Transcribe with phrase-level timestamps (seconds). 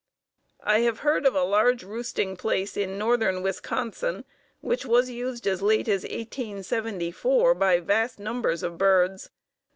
[0.63, 4.25] I have heard of a large roosting place in northern Wisconsin
[4.59, 9.29] which was used as late as 1874 by vast numbers of birds.